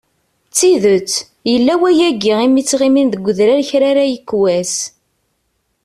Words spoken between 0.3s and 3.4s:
D tidet, yella wayagi imi ttɣimin deg